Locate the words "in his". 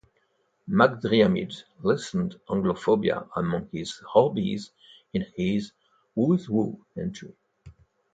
5.13-5.73